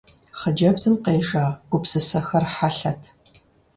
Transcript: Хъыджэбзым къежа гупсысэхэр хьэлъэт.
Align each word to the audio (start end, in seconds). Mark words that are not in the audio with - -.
Хъыджэбзым 0.39 0.95
къежа 1.05 1.45
гупсысэхэр 1.69 2.45
хьэлъэт. 2.53 3.01